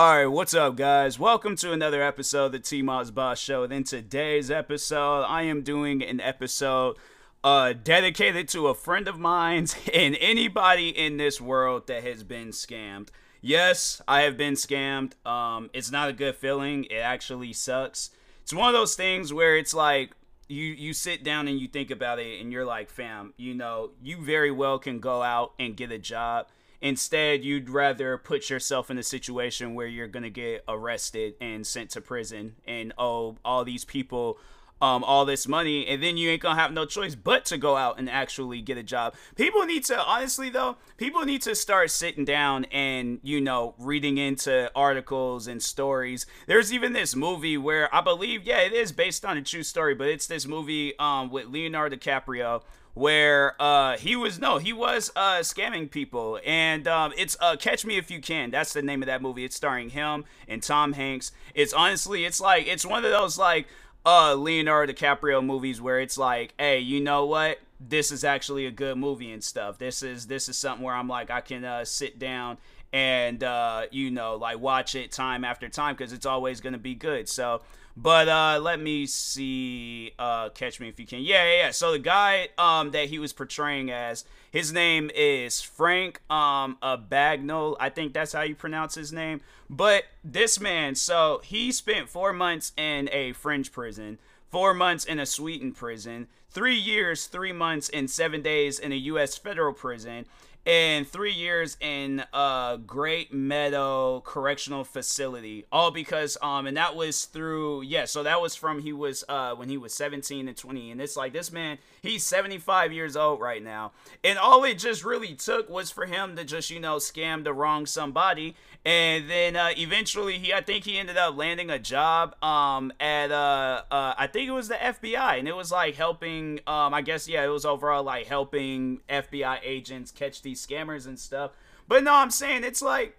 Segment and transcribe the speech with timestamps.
[0.00, 1.18] All right, what's up, guys?
[1.18, 3.64] Welcome to another episode of the T Moss Boss Show.
[3.64, 6.96] And in today's episode, I am doing an episode
[7.44, 12.48] uh, dedicated to a friend of mine's and anybody in this world that has been
[12.48, 13.08] scammed.
[13.42, 15.22] Yes, I have been scammed.
[15.26, 16.84] Um, it's not a good feeling.
[16.84, 18.08] It actually sucks.
[18.40, 20.12] It's one of those things where it's like
[20.48, 23.90] you you sit down and you think about it, and you're like, fam, you know,
[24.02, 26.46] you very well can go out and get a job
[26.82, 31.66] Instead, you'd rather put yourself in a situation where you're going to get arrested and
[31.66, 34.38] sent to prison and owe all these people
[34.82, 37.76] um, all this money, and then you ain't gonna have no choice but to go
[37.76, 39.14] out and actually get a job.
[39.36, 44.16] People need to, honestly, though, people need to start sitting down and, you know, reading
[44.16, 46.24] into articles and stories.
[46.46, 49.94] There's even this movie where I believe, yeah, it is based on a true story,
[49.94, 52.62] but it's this movie um, with Leonardo DiCaprio
[52.94, 56.38] where uh he was no he was uh scamming people.
[56.44, 58.50] And um it's uh catch me if you can.
[58.50, 59.44] That's the name of that movie.
[59.44, 61.32] It's starring him and tom hanks.
[61.54, 63.66] It's honestly it's like it's one of those like
[64.04, 67.58] uh leonardo dicaprio movies where it's like hey you know what?
[67.80, 69.78] This is actually a good movie and stuff.
[69.78, 72.58] This is this is something where i'm like i can uh sit down
[72.92, 76.94] and uh you know like watch it time after time because it's always to be
[76.94, 77.28] good.
[77.28, 77.62] So
[77.96, 80.12] but uh, let me see.
[80.18, 81.20] Uh, catch me if you can.
[81.20, 81.70] Yeah, yeah, yeah.
[81.70, 87.76] So the guy um, that he was portraying as, his name is Frank um, Bagnall.
[87.78, 89.40] I think that's how you pronounce his name.
[89.68, 94.18] But this man, so he spent four months in a French prison,
[94.50, 98.96] four months in a Sweden prison, three years, three months, and seven days in a
[98.96, 99.36] U.S.
[99.38, 100.26] federal prison
[100.66, 107.24] and three years in a Great Meadow Correctional Facility, all because um, and that was
[107.24, 110.90] through yeah, so that was from he was uh when he was 17 and 20,
[110.90, 113.92] and it's like this man, he's 75 years old right now,
[114.24, 117.52] and all it just really took was for him to just you know scam the
[117.52, 122.34] wrong somebody, and then uh, eventually he I think he ended up landing a job
[122.42, 126.60] um at uh, uh I think it was the FBI, and it was like helping
[126.66, 131.18] um I guess yeah it was overall like helping FBI agents catch these scammers and
[131.18, 131.52] stuff.
[131.88, 133.16] But no, I'm saying it's like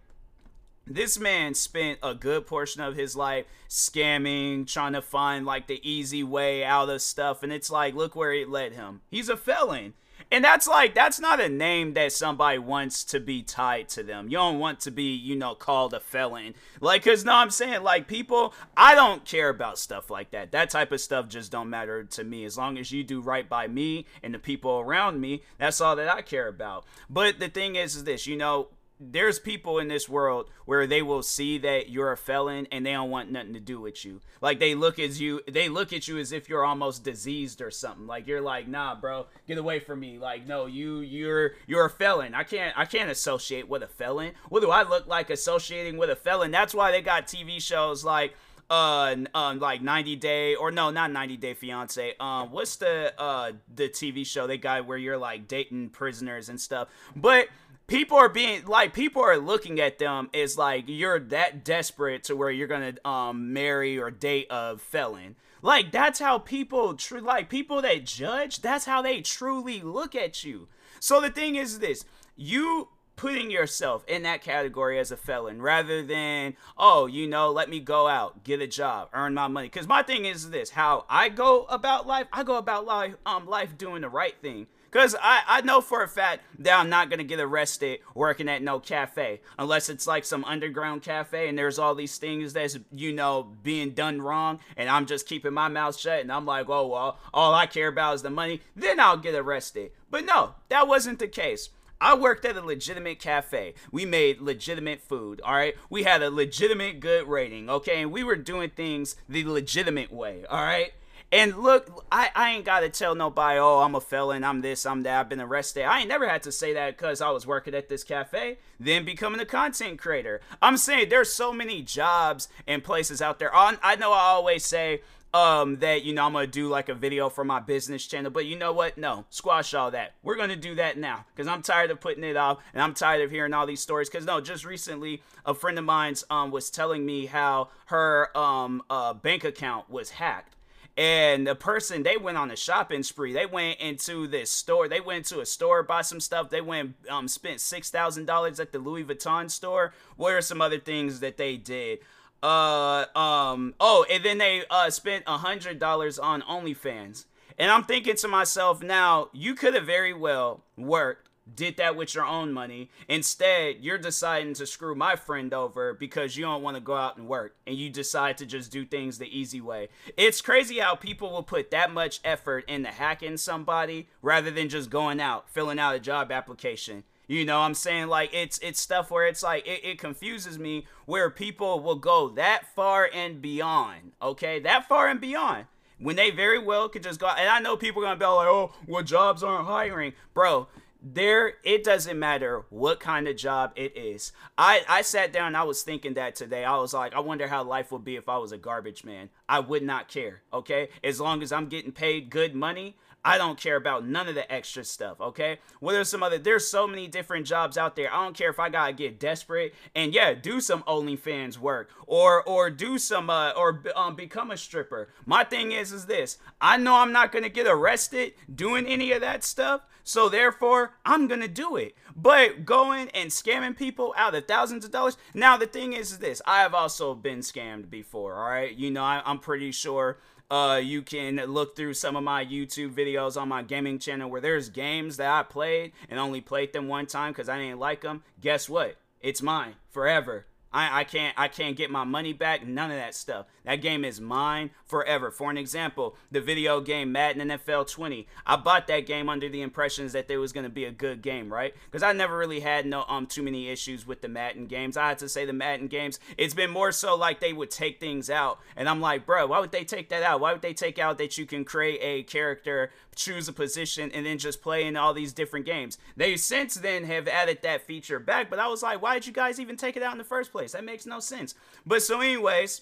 [0.87, 5.79] this man spent a good portion of his life scamming, trying to find like the
[5.89, 7.43] easy way out of stuff.
[7.43, 9.01] And it's like, look where it led him.
[9.09, 9.93] He's a felon.
[10.29, 14.29] And that's like, that's not a name that somebody wants to be tied to them.
[14.29, 16.53] You don't want to be, you know, called a felon.
[16.79, 20.51] Like, cause no, I'm saying, like, people, I don't care about stuff like that.
[20.51, 22.45] That type of stuff just don't matter to me.
[22.45, 25.95] As long as you do right by me and the people around me, that's all
[25.95, 26.85] that I care about.
[27.09, 28.69] But the thing is, is this, you know,
[29.03, 32.91] there's people in this world where they will see that you're a felon and they
[32.91, 34.21] don't want nothing to do with you.
[34.41, 37.71] Like they look at you, they look at you as if you're almost diseased or
[37.71, 38.05] something.
[38.05, 40.19] Like you're like, nah, bro, get away from me.
[40.19, 42.35] Like no, you you're you're a felon.
[42.35, 44.33] I can't I can't associate with a felon.
[44.49, 46.51] What do I look like associating with a felon?
[46.51, 48.35] That's why they got TV shows like
[48.69, 53.51] uh um like 90 day or no not 90 day fiance um what's the uh
[53.75, 57.49] the tv show they got where you're like dating prisoners and stuff but
[57.91, 62.35] people are being like people are looking at them as like you're that desperate to
[62.35, 65.35] where you're gonna um marry or date a felon.
[65.61, 70.69] Like that's how people like people that judge that's how they truly look at you.
[71.01, 72.05] So the thing is this
[72.37, 72.87] you
[73.17, 77.81] putting yourself in that category as a felon rather than oh you know let me
[77.81, 79.67] go out get a job earn my money.
[79.67, 83.45] Because my thing is this how i go about life i go about life um
[83.45, 87.09] life doing the right thing because I, I know for a fact that I'm not
[87.09, 91.57] going to get arrested working at no cafe unless it's like some underground cafe and
[91.57, 95.69] there's all these things that's, you know, being done wrong and I'm just keeping my
[95.69, 98.61] mouth shut and I'm like, oh, well, all I care about is the money.
[98.75, 99.91] Then I'll get arrested.
[100.09, 101.69] But no, that wasn't the case.
[102.01, 103.75] I worked at a legitimate cafe.
[103.91, 105.75] We made legitimate food, all right?
[105.87, 108.01] We had a legitimate good rating, okay?
[108.01, 110.93] And we were doing things the legitimate way, all right?
[111.31, 115.03] And look, I, I ain't gotta tell nobody, oh, I'm a felon, I'm this, I'm
[115.03, 115.83] that, I've been arrested.
[115.83, 119.05] I ain't never had to say that because I was working at this cafe, then
[119.05, 120.41] becoming a content creator.
[120.61, 123.53] I'm saying there's so many jobs and places out there.
[123.53, 125.01] On I know I always say,
[125.33, 128.31] um that you know I'm gonna do like a video for my business channel.
[128.31, 128.97] But you know what?
[128.97, 130.13] No, squash all that.
[130.23, 133.21] We're gonna do that now because I'm tired of putting it off and I'm tired
[133.21, 134.09] of hearing all these stories.
[134.09, 138.83] Because no, just recently a friend of mine's um was telling me how her um
[138.89, 140.55] uh bank account was hacked.
[140.97, 143.33] And the person they went on a shopping spree.
[143.33, 144.87] They went into this store.
[144.87, 146.49] They went to a store, bought some stuff.
[146.49, 149.93] They went um spent six thousand dollars at the Louis Vuitton store.
[150.17, 151.99] What are some other things that they did?
[152.43, 157.25] uh um oh and then they uh spent a hundred dollars on OnlyFans.
[157.57, 162.15] And I'm thinking to myself now, you could have very well worked, did that with
[162.15, 162.89] your own money.
[163.07, 167.17] Instead, you're deciding to screw my friend over because you don't want to go out
[167.17, 169.89] and work and you decide to just do things the easy way.
[170.17, 174.89] It's crazy how people will put that much effort into hacking somebody rather than just
[174.89, 177.03] going out, filling out a job application.
[177.27, 178.07] You know I'm saying?
[178.07, 182.27] Like it's it's stuff where it's like it, it confuses me where people will go
[182.29, 184.11] that far and beyond.
[184.21, 185.67] Okay, that far and beyond
[185.97, 187.27] when they very well could just go.
[187.27, 190.67] And I know people are gonna be like, "Oh, well, jobs aren't hiring, bro."
[191.01, 194.31] There, it doesn't matter what kind of job it is.
[194.57, 195.55] I I sat down.
[195.55, 196.63] I was thinking that today.
[196.63, 199.29] I was like, I wonder how life would be if I was a garbage man.
[199.49, 200.41] I would not care.
[200.53, 204.35] Okay, as long as I'm getting paid good money, I don't care about none of
[204.35, 205.59] the extra stuff, okay?
[205.79, 208.11] Well, there's some other, there's so many different jobs out there.
[208.11, 212.43] I don't care if I gotta get desperate and yeah, do some OnlyFans work or
[212.43, 215.09] or do some uh or um become a stripper.
[215.25, 219.21] My thing is is this: I know I'm not gonna get arrested doing any of
[219.21, 221.95] that stuff, so therefore I'm gonna do it.
[222.15, 225.17] But going and scamming people out of thousands of dollars.
[225.33, 228.35] Now the thing is, is this: I have also been scammed before.
[228.35, 230.17] All right, you know I, I'm pretty sure
[230.51, 234.41] uh, you can look through some of my YouTube videos on my gaming channel where
[234.41, 238.01] there's games that I played and only played them one time because I didn't like
[238.01, 238.23] them.
[238.41, 238.97] Guess what?
[239.21, 240.47] It's mine forever.
[240.73, 242.65] I, I can't I can't get my money back.
[242.65, 243.45] None of that stuff.
[243.65, 245.29] That game is mine forever.
[245.31, 248.27] For an example, the video game Madden NFL 20.
[248.45, 251.21] I bought that game under the impressions that there was going to be a good
[251.21, 251.73] game, right?
[251.85, 254.95] Because I never really had no um too many issues with the Madden games.
[254.95, 256.19] I had to say the Madden games.
[256.37, 259.59] It's been more so like they would take things out, and I'm like, bro, why
[259.59, 260.39] would they take that out?
[260.39, 264.25] Why would they take out that you can create a character, choose a position, and
[264.25, 265.97] then just play in all these different games?
[266.15, 269.33] They since then have added that feature back, but I was like, why did you
[269.33, 270.60] guys even take it out in the first place?
[270.61, 270.73] Place.
[270.73, 271.55] That makes no sense.
[271.85, 272.81] But so, anyways,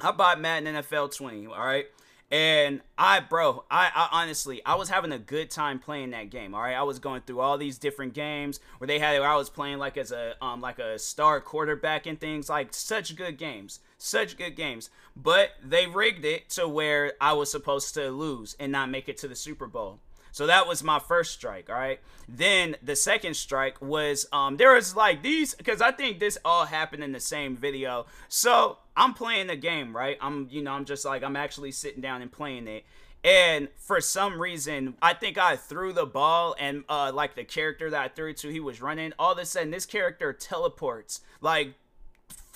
[0.00, 1.46] I bought Madden NFL 20.
[1.46, 1.86] All right.
[2.30, 6.54] And I, bro, I, I, honestly, I was having a good time playing that game.
[6.54, 9.36] All right, I was going through all these different games where they had, where I
[9.36, 13.38] was playing like as a, um, like a star quarterback and things like such good
[13.38, 14.90] games, such good games.
[15.14, 19.18] But they rigged it to where I was supposed to lose and not make it
[19.18, 20.00] to the Super Bowl.
[20.36, 21.98] So that was my first strike, all right?
[22.28, 26.66] Then the second strike was um there was like these cuz I think this all
[26.66, 28.04] happened in the same video.
[28.28, 30.18] So, I'm playing the game, right?
[30.20, 32.84] I'm you know, I'm just like I'm actually sitting down and playing it.
[33.24, 37.88] And for some reason, I think I threw the ball, and uh, like the character
[37.88, 39.14] that I threw it to, he was running.
[39.18, 41.76] All of a sudden, this character teleports like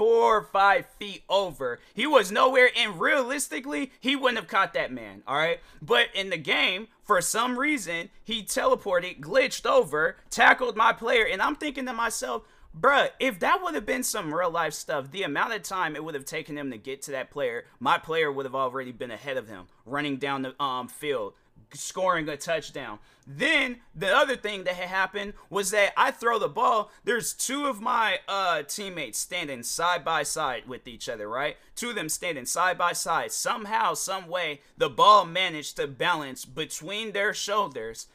[0.01, 1.79] four or five feet over.
[1.93, 5.61] He was nowhere, and realistically, he wouldn't have caught that man, all right?
[5.83, 11.43] But in the game, for some reason, he teleported, glitched over, tackled my player, and
[11.43, 12.45] I'm thinking to myself,
[12.75, 16.03] bruh, if that would have been some real life stuff, the amount of time it
[16.03, 19.11] would have taken him to get to that player, my player would have already been
[19.11, 21.35] ahead of him, running down the um, field
[21.75, 22.99] scoring a touchdown.
[23.27, 26.91] Then the other thing that had happened was that I throw the ball.
[27.05, 31.57] There's two of my uh, teammates standing side by side with each other, right?
[31.77, 33.33] Two of them standing side by side.
[33.33, 38.09] Somehow, some way, the ball managed to balance between their shoulders.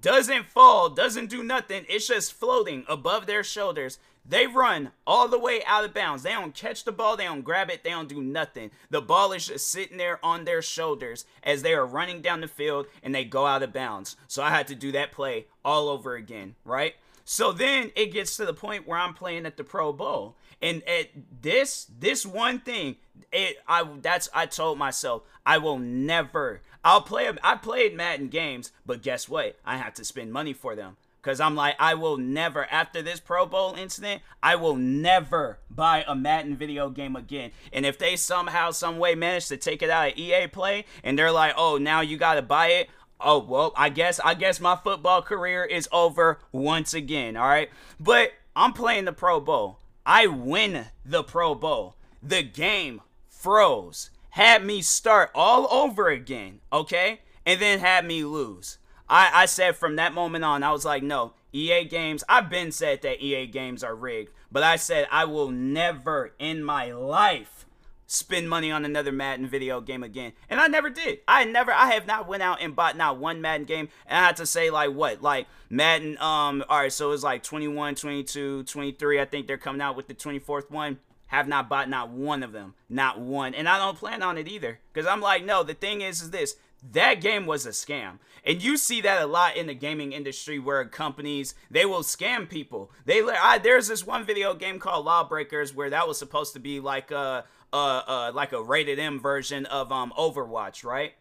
[0.00, 1.84] Doesn't fall, doesn't do nothing.
[1.88, 3.98] It's just floating above their shoulders.
[4.28, 6.22] They run all the way out of bounds.
[6.22, 8.70] They don't catch the ball, they don't grab it, they don't do nothing.
[8.90, 12.48] The ball is just sitting there on their shoulders as they are running down the
[12.48, 14.16] field and they go out of bounds.
[14.26, 16.94] So I had to do that play all over again, right?
[17.24, 20.36] So then it gets to the point where I'm playing at the Pro Bowl.
[20.60, 21.08] And at
[21.42, 22.96] this this one thing,
[23.32, 28.72] it I that's I told myself I will never I'll play I played Madden games,
[28.84, 29.58] but guess what?
[29.64, 30.96] I have to spend money for them.
[31.20, 36.04] Cause I'm like, I will never, after this Pro Bowl incident, I will never buy
[36.06, 37.50] a Madden video game again.
[37.72, 41.18] And if they somehow, some way manage to take it out of EA Play, and
[41.18, 42.88] they're like, oh, now you gotta buy it.
[43.20, 47.36] Oh well, I guess I guess my football career is over once again.
[47.36, 49.80] All right, but I'm playing the Pro Bowl.
[50.06, 51.96] I win the Pro Bowl.
[52.22, 57.20] The game froze had me start all over again, okay?
[57.44, 58.78] And then had me lose.
[59.08, 62.72] I, I said from that moment on, I was like, no, EA games, I've been
[62.72, 67.66] said that EA games are rigged, but I said I will never in my life
[68.08, 70.32] spend money on another Madden video game again.
[70.48, 71.20] And I never did.
[71.28, 73.90] I never I have not went out and bought not one Madden game.
[74.06, 75.22] And I had to say like what?
[75.22, 79.20] Like Madden um all right, so it's like 21, 22, 23.
[79.20, 80.98] I think they're coming out with the 24th one.
[81.26, 82.74] Have not bought not one of them.
[82.88, 83.54] Not one.
[83.54, 86.30] And I don't plan on it either cuz I'm like no, the thing is is
[86.30, 86.56] this.
[86.92, 88.20] That game was a scam.
[88.48, 92.48] And you see that a lot in the gaming industry where companies they will scam
[92.48, 92.90] people.
[93.04, 96.80] They I, there's this one video game called Lawbreakers where that was supposed to be
[96.80, 101.12] like a uh, uh, like a rated M version of um Overwatch, right?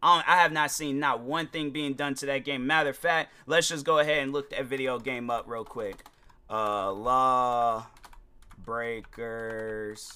[0.00, 2.68] I, I have not seen not one thing being done to that game.
[2.68, 6.04] Matter of fact, let's just go ahead and look that video game up real quick.
[6.48, 7.84] Uh, Law
[8.64, 10.12] Breakers.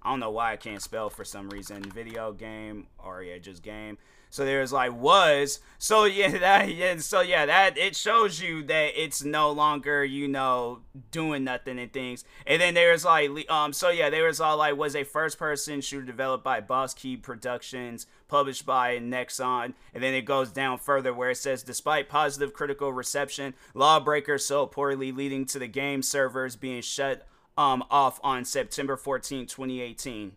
[0.00, 1.82] I don't know why I can't spell for some reason.
[1.82, 3.98] Video game, or yeah, just game.
[4.36, 5.60] So there's like was.
[5.78, 10.28] So yeah, that yeah, so yeah, that it shows you that it's no longer, you
[10.28, 12.22] know, doing nothing and things.
[12.46, 15.80] And then there's like um so yeah, there was all like was a first person
[15.80, 21.14] shooter developed by Boss Key Productions, published by Nexon, and then it goes down further
[21.14, 26.56] where it says despite positive critical reception, Lawbreaker sold poorly leading to the game servers
[26.56, 27.26] being shut
[27.56, 30.32] um off on September 14, 2018.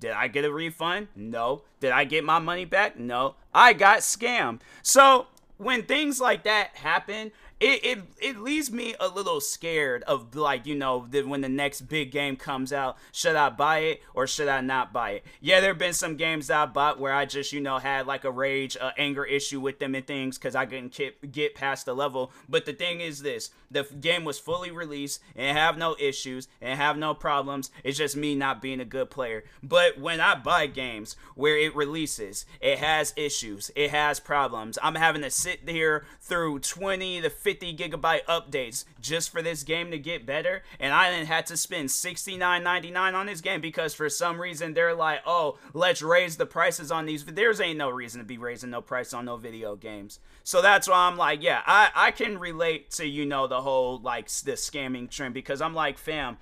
[0.00, 1.08] Did I get a refund?
[1.16, 1.62] No.
[1.80, 2.98] Did I get my money back?
[2.98, 3.34] No.
[3.54, 4.60] I got scammed.
[4.82, 5.26] So
[5.56, 10.66] when things like that happen, it, it it leaves me a little scared of like
[10.66, 14.26] you know the, when the next big game comes out should i buy it or
[14.26, 15.24] should i not buy it?
[15.40, 18.24] Yeah there have been some games i bought where i just you know had like
[18.24, 21.86] a rage uh, anger issue with them and things because i couldn't get, get past
[21.86, 22.30] the level.
[22.46, 26.78] But the thing is this the game was fully released and have no issues and
[26.78, 27.70] have no problems.
[27.82, 29.44] It's just me not being a good player.
[29.62, 34.78] But when i buy games where it releases it has issues it has problems.
[34.82, 39.92] I'm having to sit here through 20 to 50 gigabyte updates just for this game
[39.92, 40.64] to get better.
[40.80, 44.96] And I didn't have to spend $69.99 on this game because for some reason they're
[44.96, 47.24] like, oh, let's raise the prices on these.
[47.24, 50.18] There's ain't no reason to be raising no price on no video games.
[50.42, 54.00] So that's why I'm like, yeah, I, I can relate to, you know, the whole
[54.00, 56.38] like the scamming trend because I'm like, fam,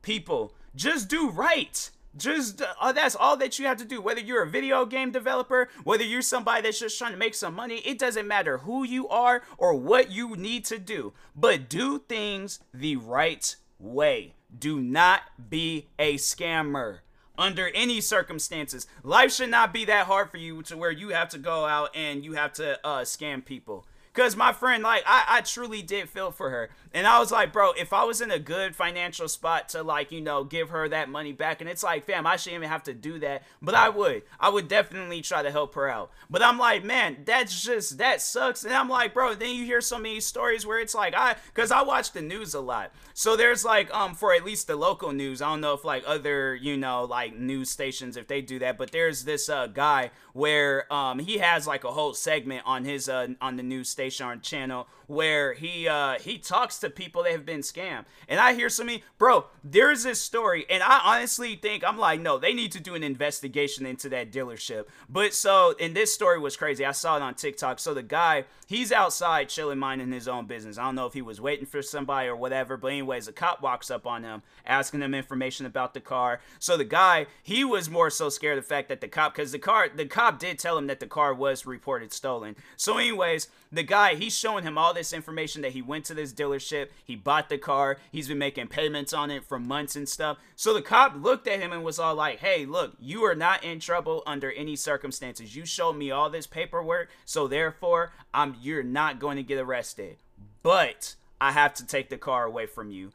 [0.00, 1.90] people, just do right.
[2.16, 4.00] Just uh, that's all that you have to do.
[4.00, 7.54] Whether you're a video game developer, whether you're somebody that's just trying to make some
[7.54, 11.12] money, it doesn't matter who you are or what you need to do.
[11.34, 14.34] But do things the right way.
[14.56, 17.00] Do not be a scammer
[17.38, 18.86] under any circumstances.
[19.02, 21.90] Life should not be that hard for you to where you have to go out
[21.94, 23.86] and you have to uh, scam people.
[24.16, 26.70] Cause my friend, like, I, I truly did feel for her.
[26.96, 30.10] And I was like, bro, if I was in a good financial spot to like,
[30.10, 32.84] you know, give her that money back, and it's like, fam, I shouldn't even have
[32.84, 33.42] to do that.
[33.60, 34.22] But I would.
[34.40, 36.10] I would definitely try to help her out.
[36.30, 38.64] But I'm like, man, that's just that sucks.
[38.64, 41.70] And I'm like, bro, then you hear so many stories where it's like I cause
[41.70, 42.92] I watch the news a lot.
[43.12, 46.02] So there's like, um, for at least the local news, I don't know if like
[46.06, 50.12] other, you know, like news stations if they do that, but there's this uh guy
[50.36, 54.26] where um he has like a whole segment on his uh on the news station
[54.26, 58.04] station channel where he uh he talks to people that have been scammed.
[58.28, 58.86] And I hear some
[59.18, 62.94] bro, there's this story, and I honestly think I'm like, no, they need to do
[62.94, 64.86] an investigation into that dealership.
[65.08, 66.84] But so and this story was crazy.
[66.84, 67.78] I saw it on TikTok.
[67.78, 70.78] So the guy, he's outside chilling, minding his own business.
[70.78, 73.62] I don't know if he was waiting for somebody or whatever, but anyways, a cop
[73.62, 76.40] walks up on him, asking him information about the car.
[76.58, 79.52] So the guy, he was more so scared of the fact that the cop, because
[79.52, 82.56] the car, the cop did tell him that the car was reported stolen.
[82.76, 86.32] So anyways, the guy, he's showing him all this information that he went to this
[86.32, 90.38] dealership, he bought the car, he's been making payments on it for months and stuff.
[90.56, 93.62] So the cop looked at him and was all like, "Hey, look, you are not
[93.62, 95.54] in trouble under any circumstances.
[95.54, 100.16] You showed me all this paperwork, so therefore, I'm you're not going to get arrested.
[100.62, 103.12] But I have to take the car away from you."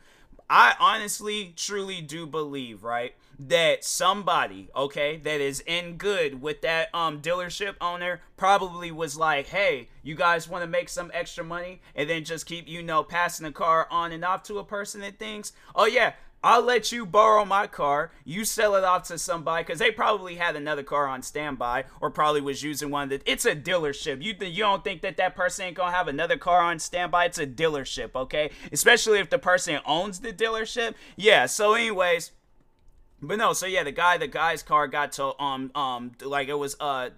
[0.54, 6.94] I honestly, truly do believe, right, that somebody, okay, that is in good with that
[6.94, 11.82] um dealership owner probably was like, hey, you guys want to make some extra money,
[11.96, 15.02] and then just keep, you know, passing the car on and off to a person
[15.02, 15.54] and things.
[15.74, 18.12] Oh yeah, I'll let you borrow my car.
[18.26, 22.10] You sell it off to somebody because they probably had another car on standby or
[22.10, 24.24] probably was using one that it's a dealership.
[24.24, 27.26] You th- you don't think that that person ain't gonna have another car on standby?
[27.26, 28.50] It's a dealership, okay?
[28.72, 30.96] Especially if the person owns the dealership.
[31.16, 31.46] Yeah.
[31.46, 32.32] So, anyways
[33.24, 36.58] But no, so yeah, the guy, the guy's car got to um um like it
[36.58, 37.10] was uh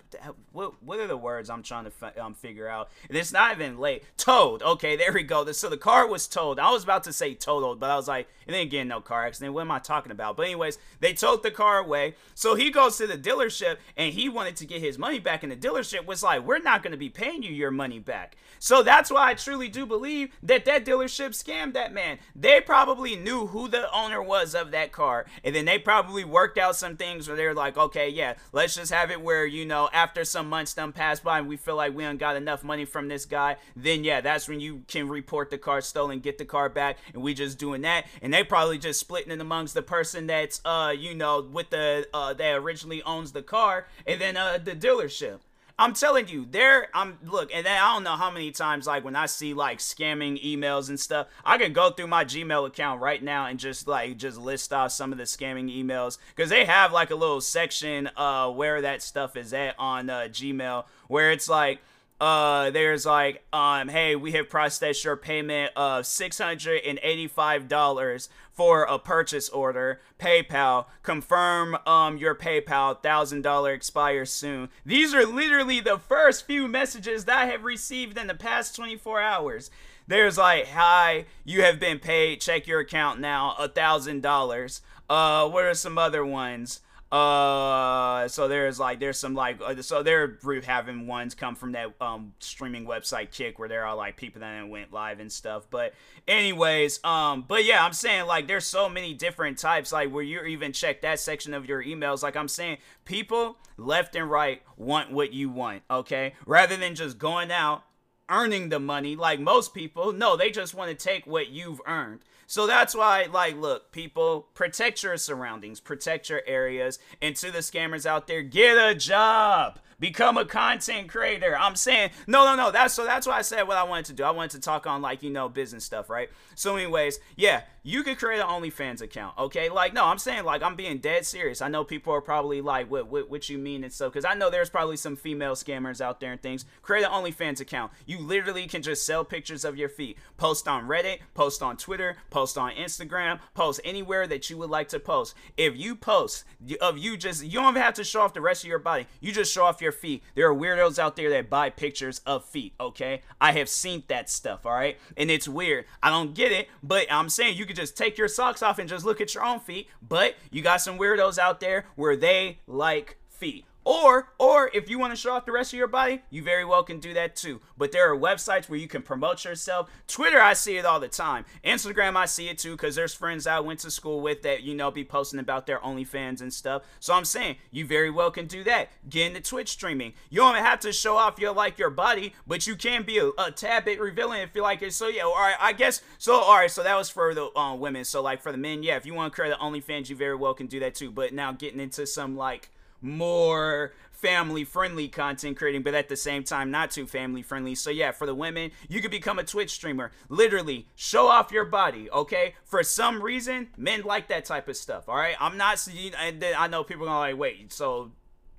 [0.51, 2.89] what what are the words I'm trying to um figure out?
[3.07, 4.03] And it's not even late.
[4.17, 4.61] Towed.
[4.61, 5.49] Okay, there we go.
[5.53, 6.59] So the car was towed.
[6.59, 9.25] I was about to say totaled, but I was like, it ain't getting no car
[9.25, 9.53] accident.
[9.53, 10.35] What am I talking about?
[10.35, 12.15] But anyways, they towed the car away.
[12.35, 15.51] So he goes to the dealership and he wanted to get his money back, and
[15.51, 18.35] the dealership was like, we're not gonna be paying you your money back.
[18.59, 22.19] So that's why I truly do believe that that dealership scammed that man.
[22.35, 25.92] They probably knew who the owner was of that car, and then they probably
[26.23, 29.65] worked out some things where they're like, okay, yeah, let's just have it where you
[29.65, 32.63] know after some months done pass by and we feel like we don't got enough
[32.63, 36.37] money from this guy, then yeah, that's when you can report the car stolen, get
[36.37, 38.05] the car back, and we just doing that.
[38.21, 42.07] And they probably just splitting it amongst the person that's uh you know with the
[42.13, 45.39] uh that originally owns the car, and then uh the dealership.
[45.77, 46.87] I'm telling you, there.
[46.93, 50.43] I'm look, and I don't know how many times like when I see like scamming
[50.43, 54.17] emails and stuff, I can go through my Gmail account right now and just like
[54.17, 58.09] just list off some of the scamming emails because they have like a little section
[58.15, 61.79] uh where that stuff is at on uh, Gmail where it's like
[62.21, 69.49] uh there's like um hey we have processed your payment of $685 for a purchase
[69.49, 69.99] order.
[70.19, 73.01] Paypal confirm um your paypal.
[73.01, 74.69] $1000 expires soon.
[74.85, 79.21] These are literally the first few messages that i have received in the past 24
[79.21, 79.71] hours.
[80.07, 82.41] There's like hi you have been paid.
[82.41, 83.55] Check your account now.
[83.57, 84.81] A thousand dollars.
[85.09, 86.81] Uh what are some other ones
[87.13, 91.93] uh, so there's like there's some like uh, so they're having ones come from that
[92.01, 95.67] um streaming website Kick where there are like people that went live and stuff.
[95.69, 95.93] But
[96.27, 100.41] anyways, um, but yeah, I'm saying like there's so many different types like where you
[100.43, 102.23] even check that section of your emails.
[102.23, 107.19] Like I'm saying, people left and right want what you want, okay, rather than just
[107.19, 107.83] going out
[108.27, 110.13] earning the money like most people.
[110.13, 112.21] No, they just want to take what you've earned.
[112.47, 117.59] So that's why, like, look, people, protect your surroundings, protect your areas, and to the
[117.59, 121.57] scammers out there, get a job become a content creator.
[121.57, 122.71] I'm saying no, no, no.
[122.71, 124.23] That's so that's why I said what I wanted to do.
[124.23, 126.29] I wanted to talk on like you know business stuff, right?
[126.55, 129.69] So, anyways, yeah, you could create an OnlyFans account, okay?
[129.69, 131.61] Like, no, I'm saying like I'm being dead serious.
[131.61, 134.35] I know people are probably like, what, what, what you mean and stuff, because I
[134.35, 136.63] know there's probably some female scammers out there and things.
[136.81, 137.91] Create an OnlyFans account.
[138.05, 140.17] You literally can just sell pictures of your feet.
[140.37, 144.87] Post on Reddit, post on Twitter, post on Instagram, post anywhere that you would like
[144.89, 145.35] to post.
[145.57, 146.45] If you post
[146.79, 149.07] of you just, you don't have to show off the rest of your body.
[149.19, 150.23] You just show off your feet.
[150.35, 153.23] There are weirdos out there that buy pictures of feet, okay?
[153.41, 154.97] I have seen that stuff, all right?
[155.17, 155.83] And it's weird.
[156.01, 158.87] I don't get it, but I'm saying you could just take your socks off and
[158.87, 162.59] just look at your own feet, but you got some weirdos out there where they
[162.67, 163.65] like feet.
[163.85, 166.63] Or, or if you want to show off the rest of your body, you very
[166.63, 167.59] well can do that too.
[167.77, 169.89] But there are websites where you can promote yourself.
[170.07, 171.45] Twitter, I see it all the time.
[171.65, 174.73] Instagram, I see it too because there's friends I went to school with that you
[174.73, 176.83] know be posting about their OnlyFans and stuff.
[176.99, 178.89] So I'm saying you very well can do that.
[179.09, 180.13] Get into Twitch streaming.
[180.29, 183.31] You don't have to show off your like your body, but you can be a,
[183.37, 184.93] a tad bit revealing if you like it.
[184.93, 186.01] So yeah, all right, I guess.
[186.17, 188.05] So all right, so that was for the uh, women.
[188.05, 190.35] So like for the men, yeah, if you want to create the OnlyFans, you very
[190.35, 191.11] well can do that too.
[191.11, 192.69] But now getting into some like
[193.03, 197.75] more family friendly content creating, but at the same time, not too family friendly.
[197.75, 200.11] So, yeah, for the women, you could become a Twitch streamer.
[200.29, 202.55] Literally, show off your body, okay?
[202.63, 205.35] For some reason, men like that type of stuff, all right?
[205.41, 205.85] I'm not,
[206.19, 208.11] and then I know people are gonna like, wait, so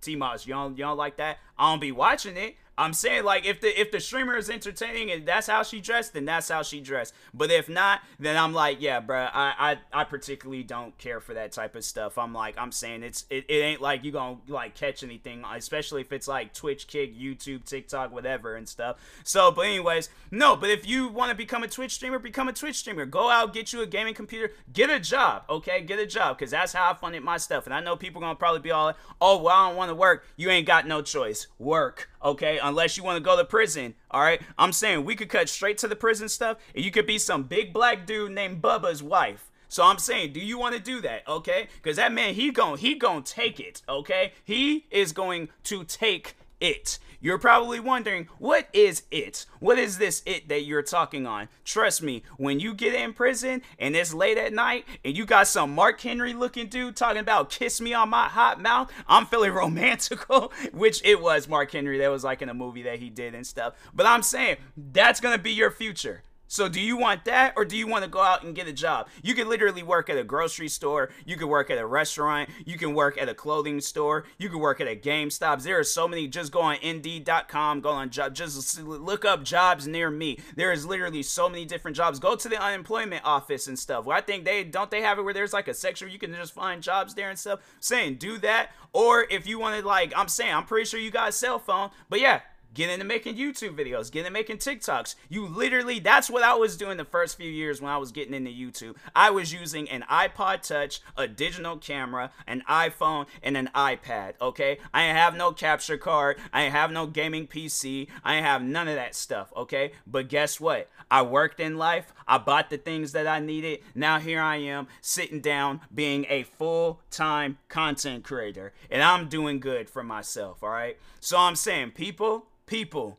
[0.02, 1.38] T Moss, you don't, you don't like that?
[1.58, 2.56] I don't be watching it.
[2.76, 6.12] I'm saying like if the if the streamer is entertaining and that's how she dressed,
[6.14, 7.14] then that's how she dressed.
[7.32, 11.34] But if not, then I'm like, yeah, bro, I I, I particularly don't care for
[11.34, 12.18] that type of stuff.
[12.18, 16.00] I'm like, I'm saying it's it, it ain't like you gonna like catch anything, especially
[16.00, 18.96] if it's like Twitch, Kick, YouTube, TikTok, whatever and stuff.
[19.22, 20.56] So, but anyways, no.
[20.56, 23.06] But if you want to become a Twitch streamer, become a Twitch streamer.
[23.06, 25.80] Go out, get you a gaming computer, get a job, okay?
[25.80, 27.66] Get a job, cause that's how I funded my stuff.
[27.66, 29.94] And I know people gonna probably be all, like, oh, well, I don't want to
[29.94, 30.24] work.
[30.36, 31.46] You ain't got no choice.
[31.58, 32.58] Work, okay?
[32.62, 33.94] unless you want to go to prison.
[34.10, 37.06] All right, I'm saying we could cut straight to the prison stuff, and you could
[37.06, 39.50] be some big black dude named Bubba's wife.
[39.68, 41.26] So I'm saying, do you want to do that?
[41.26, 43.82] Okay, because that man he gon' he gon' take it.
[43.88, 46.98] Okay, he is going to take it.
[47.20, 49.46] You're probably wondering, what is it?
[49.58, 51.48] What is this it that you're talking on?
[51.64, 55.46] Trust me, when you get in prison and it's late at night and you got
[55.46, 59.52] some Mark Henry looking dude talking about kiss me on my hot mouth, I'm feeling
[59.54, 61.96] romantical, which it was Mark Henry.
[61.96, 63.72] That was like in a movie that he did and stuff.
[63.94, 66.22] But I'm saying, that's gonna be your future.
[66.46, 68.72] So do you want that or do you want to go out and get a
[68.72, 69.08] job?
[69.22, 72.78] You can literally work at a grocery store, you can work at a restaurant, you
[72.78, 75.62] can work at a clothing store, you can work at a GameStop.
[75.62, 79.86] There are so many just go on indeed.com, go on job just look up jobs
[79.86, 80.38] near me.
[80.56, 82.18] There is literally so many different jobs.
[82.18, 84.04] Go to the unemployment office and stuff.
[84.04, 86.18] Well, I think they don't they have it where there's like a section where you
[86.18, 87.60] can just find jobs there and stuff.
[87.60, 91.00] I'm saying do that or if you want to like I'm saying I'm pretty sure
[91.00, 91.90] you got a cell phone.
[92.08, 92.40] But yeah,
[92.74, 95.14] get into making YouTube videos, get into making TikToks.
[95.28, 98.34] You literally, that's what I was doing the first few years when I was getting
[98.34, 98.96] into YouTube.
[99.14, 104.78] I was using an iPod Touch, a digital camera, an iPhone, and an iPad, okay?
[104.92, 108.88] I ain't have no capture card, I ain't have no gaming PC, I have none
[108.88, 109.92] of that stuff, okay?
[110.06, 110.90] But guess what?
[111.10, 113.80] I worked in life, I bought the things that I needed.
[113.94, 119.60] Now here I am sitting down being a full time content creator, and I'm doing
[119.60, 120.98] good for myself, all right?
[121.20, 123.18] So I'm saying, people, people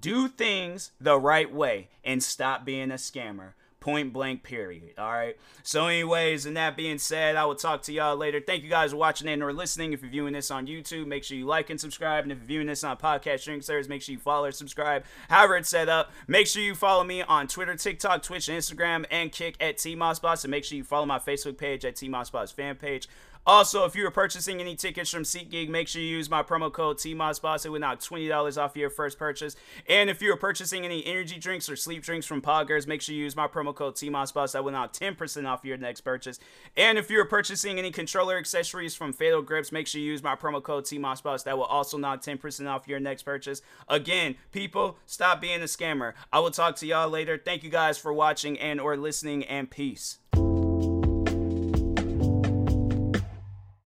[0.00, 3.52] do things the right way and stop being a scammer.
[3.80, 4.94] Point blank, period.
[4.96, 5.36] All right.
[5.62, 8.40] So, anyways, and that being said, I will talk to y'all later.
[8.40, 9.92] Thank you guys for watching and or listening.
[9.92, 12.24] If you're viewing this on YouTube, make sure you like and subscribe.
[12.24, 15.04] And if you're viewing this on podcast streaming service, make sure you follow or subscribe.
[15.28, 16.12] However, it's set up.
[16.26, 20.44] Make sure you follow me on Twitter, TikTok, Twitch, Instagram, and Kick at T Mossboss.
[20.44, 23.06] And make sure you follow my Facebook page at T Mossboss fan page.
[23.46, 26.72] Also, if you are purchasing any tickets from SeatGeek, make sure you use my promo
[26.72, 27.66] code TMOSBOSS.
[27.66, 29.54] It would knock $20 off your first purchase.
[29.86, 33.14] And if you are purchasing any energy drinks or sleep drinks from Poggers, make sure
[33.14, 34.52] you use my promo code TMOSBOSS.
[34.52, 36.38] That will knock 10% off your next purchase.
[36.76, 40.22] And if you are purchasing any controller accessories from Fatal Grips, make sure you use
[40.22, 41.44] my promo code TMOSBOSS.
[41.44, 43.60] That will also knock 10% off your next purchase.
[43.88, 46.14] Again, people, stop being a scammer.
[46.32, 47.36] I will talk to y'all later.
[47.36, 50.18] Thank you guys for watching and or listening and peace.